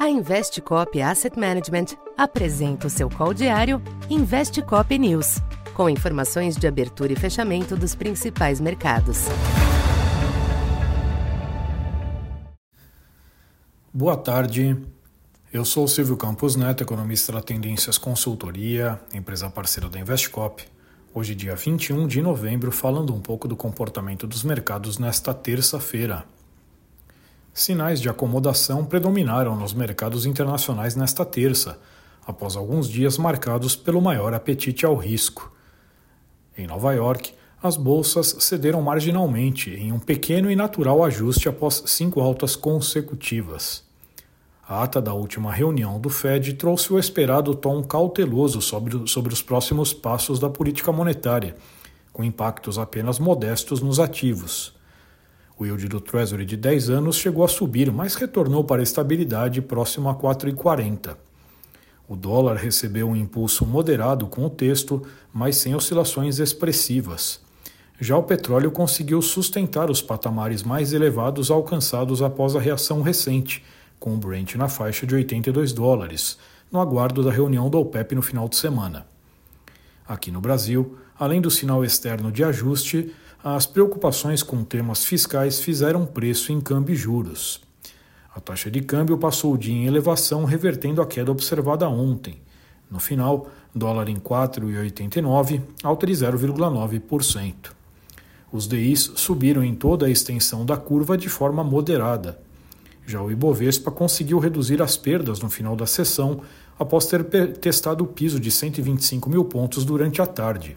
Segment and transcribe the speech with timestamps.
[0.00, 5.42] A Investcop Asset Management apresenta o seu call diário Investcop News,
[5.74, 9.26] com informações de abertura e fechamento dos principais mercados.
[13.92, 14.74] Boa tarde.
[15.52, 20.66] Eu sou Silvio Campos Neto, economista da Tendências Consultoria, empresa parceira da Investcop.
[21.12, 26.24] Hoje, dia 21 de novembro, falando um pouco do comportamento dos mercados nesta terça-feira.
[27.60, 31.78] Sinais de acomodação predominaram nos mercados internacionais nesta terça,
[32.26, 35.52] após alguns dias marcados pelo maior apetite ao risco.
[36.56, 42.22] Em Nova York, as bolsas cederam marginalmente em um pequeno e natural ajuste após cinco
[42.22, 43.84] altas consecutivas.
[44.66, 49.42] A ata da última reunião do Fed trouxe o esperado tom cauteloso sobre, sobre os
[49.42, 51.54] próximos passos da política monetária,
[52.10, 54.79] com impactos apenas modestos nos ativos.
[55.60, 59.60] O yield do Treasury de 10 anos chegou a subir, mas retornou para a estabilidade
[59.60, 61.14] próximo a 4,40.
[62.08, 67.42] O dólar recebeu um impulso moderado com o texto, mas sem oscilações expressivas.
[68.00, 73.62] Já o petróleo conseguiu sustentar os patamares mais elevados alcançados após a reação recente,
[73.98, 76.38] com o Brent na faixa de 82 dólares,
[76.72, 79.06] no aguardo da reunião do OPEP no final de semana.
[80.08, 86.04] Aqui no Brasil, além do sinal externo de ajuste, as preocupações com temas fiscais fizeram
[86.04, 87.62] preço em câmbio e juros.
[88.34, 92.42] A taxa de câmbio passou o dia em elevação, revertendo a queda observada ontem.
[92.90, 97.54] No final, dólar em 4,89, alta de 0,9%.
[98.52, 102.38] Os DIs subiram em toda a extensão da curva de forma moderada.
[103.06, 106.42] Já o Ibovespa conseguiu reduzir as perdas no final da sessão
[106.78, 110.76] após ter testado o piso de 125 mil pontos durante a tarde.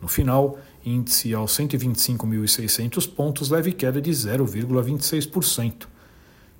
[0.00, 5.88] No final, índice aos 125.600 pontos, leve queda de 0,26%,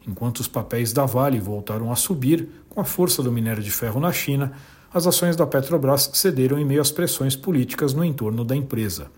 [0.06, 4.00] enquanto os papéis da Vale voltaram a subir com a força do minério de ferro
[4.00, 4.52] na China,
[4.92, 9.10] as ações da Petrobras cederam em meio às pressões políticas no entorno da empresa.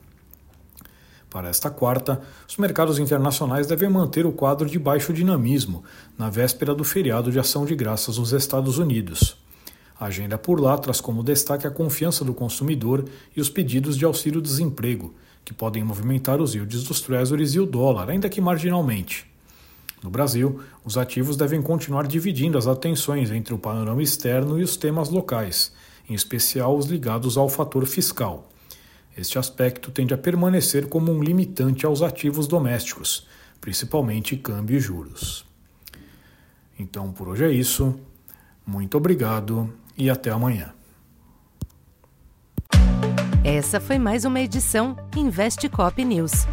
[1.31, 5.85] Para esta quarta, os mercados internacionais devem manter o quadro de baixo dinamismo,
[6.19, 9.37] na véspera do feriado de ação de graças nos Estados Unidos.
[9.99, 13.05] A agenda por lá traz como destaque a confiança do consumidor
[13.37, 15.13] e os pedidos de auxílio-desemprego,
[15.45, 19.27] que podem movimentar os yields dos treasuries e o dólar, ainda que marginalmente.
[20.01, 24.77] No Brasil, os ativos devem continuar dividindo as atenções entre o panorama externo e os
[24.77, 25.73] temas locais,
[26.09, 28.49] em especial os ligados ao fator fiscal.
[29.17, 33.27] Este aspecto tende a permanecer como um limitante aos ativos domésticos,
[33.61, 35.45] principalmente câmbio e juros.
[36.79, 37.99] Então, por hoje é isso.
[38.65, 40.73] Muito obrigado e até amanhã.
[43.45, 46.47] Essa foi mais uma edição Investe Cop News.